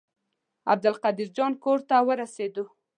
عبدالقاهر 0.71 1.27
جان 1.35 1.51
کور 1.63 1.79
ته 1.89 1.95
ورسېدو. 2.07 2.63